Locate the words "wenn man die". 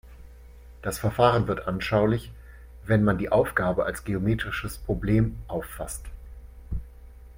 2.87-3.31